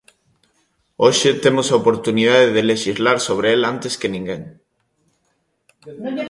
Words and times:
Hoxe 1.03 1.29
temos 1.43 1.67
a 1.69 1.79
oportunidade 1.81 2.47
de 2.55 2.63
lexislar 2.71 3.17
sobre 3.27 3.47
el 3.55 3.61
antes 3.73 3.93
que 3.99 4.13
ninguén. 4.15 4.43